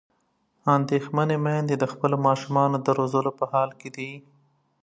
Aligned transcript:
اندېښمنې 0.75 1.37
میندې 1.45 1.75
د 1.79 1.85
خپلو 1.91 2.15
ماشومانو 2.27 2.77
د 2.85 2.87
روزلو 2.99 3.31
په 3.39 3.45
حال 3.51 3.69
کې 3.79 3.89
دي. 3.95 4.11